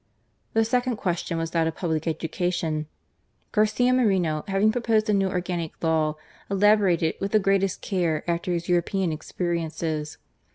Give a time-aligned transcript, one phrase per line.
[0.53, 2.87] The second question was that of public educa tion,
[3.51, 6.15] Garcia Moreno having proposed a new organic law,
[6.49, 10.17] elaborated with the greatest care after his European experiences.